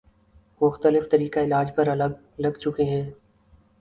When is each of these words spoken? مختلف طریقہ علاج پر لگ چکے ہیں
مختلف 0.61 1.09
طریقہ 1.11 1.39
علاج 1.39 1.69
پر 1.75 1.95
لگ 2.39 2.59
چکے 2.59 2.83
ہیں 2.83 3.03